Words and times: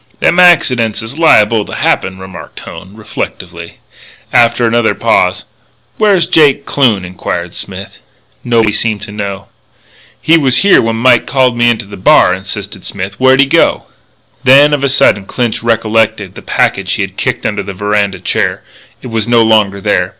"Them 0.19 0.39
accidents 0.39 1.03
is 1.03 1.19
liable 1.19 1.63
to 1.63 1.75
happen," 1.75 2.17
remarked 2.17 2.61
Hone, 2.61 2.95
reflectively. 2.95 3.75
After 4.33 4.65
another 4.65 4.95
pause: 4.95 5.45
"Where's 5.97 6.25
Jake 6.25 6.65
Kloon?" 6.65 7.05
inquired 7.05 7.53
Smith. 7.53 7.99
Nobody 8.43 8.73
seemed 8.73 9.03
to 9.03 9.11
know. 9.11 9.45
"He 10.19 10.39
was 10.39 10.57
here 10.65 10.81
when 10.81 10.95
Mike 10.95 11.27
called 11.27 11.55
me 11.55 11.69
into 11.69 11.85
the 11.85 11.97
bar," 11.97 12.33
insisted 12.33 12.83
Smith. 12.83 13.19
"Where'd 13.19 13.41
he 13.41 13.45
go?" 13.45 13.83
Then, 14.43 14.73
of 14.73 14.83
a 14.83 14.89
sudden, 14.89 15.25
Clinch 15.27 15.61
recollected 15.61 16.33
the 16.33 16.41
packet 16.41 16.85
which 16.85 16.93
he 16.93 17.03
had 17.03 17.15
kicked 17.15 17.45
under 17.45 17.61
a 17.61 17.71
veranda 17.75 18.19
chair. 18.19 18.63
It 19.03 19.07
was 19.11 19.27
no 19.27 19.43
longer 19.43 19.79
there. 19.79 20.09